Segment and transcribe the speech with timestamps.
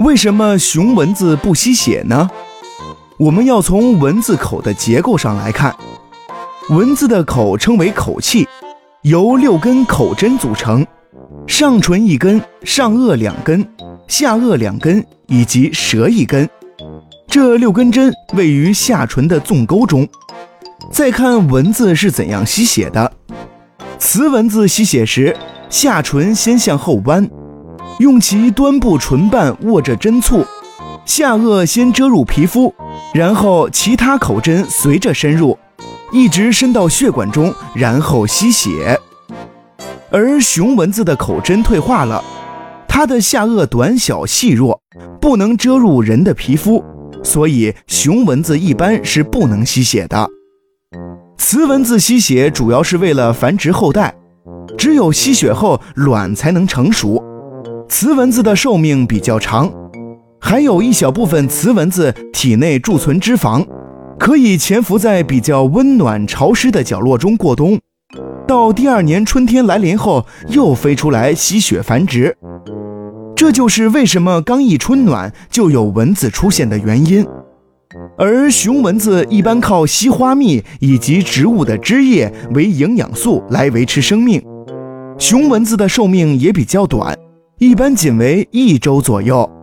[0.00, 2.30] 为什么雄蚊子不吸血呢？
[3.18, 5.76] 我们要从蚊子口的结构上来看，
[6.70, 8.48] 蚊子的口称为口器，
[9.02, 10.86] 由六根口针组成，
[11.46, 13.62] 上唇一根，上颚两根，
[14.08, 16.48] 下颚两根，以及舌一根。
[17.28, 20.08] 这六根针位于下唇的纵沟中。
[20.90, 23.12] 再看蚊子是怎样吸血的，
[23.98, 25.36] 雌蚊子吸血时，
[25.68, 27.28] 下唇先向后弯，
[28.00, 30.42] 用其端部唇瓣握着针簇。
[31.04, 32.74] 下颚先遮入皮肤，
[33.12, 35.58] 然后其他口针随着深入，
[36.10, 38.98] 一直伸到血管中，然后吸血。
[40.10, 42.24] 而雄蚊子的口针退化了，
[42.88, 44.80] 它的下颚短小细弱，
[45.20, 46.82] 不能遮入人的皮肤，
[47.22, 50.26] 所以雄蚊子一般是不能吸血的。
[51.36, 54.14] 雌蚊子吸血主要是为了繁殖后代，
[54.78, 57.22] 只有吸血后卵才能成熟。
[57.90, 59.68] 雌蚊子的寿命比较长。
[60.40, 63.66] 还有一小部分雌蚊子体内贮存脂肪，
[64.16, 67.80] 可以潜伏在比较温暖潮湿的角落中过冬，
[68.46, 72.36] 到第二年春天来临后又飞出来吸血繁殖。
[73.34, 77.26] 这就是为什么刚一春暖就有蚊子出现的原因。
[78.16, 84.40] 而雄蚊子一般靠吸花蜜以及植物的汁液为营养素来维持生命，
[85.18, 87.16] 雄蚊子的寿命也比较短，
[87.60, 89.59] 一般仅为一周左右。